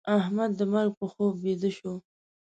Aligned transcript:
احمد 0.19 0.51
د 0.59 0.61
مرګ 0.73 0.91
په 0.99 1.05
خوب 1.11 1.33
بيده 1.43 1.69
شو. 1.77 1.93